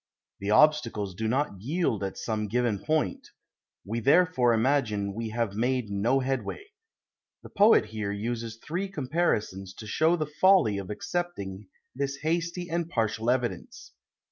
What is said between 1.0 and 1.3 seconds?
do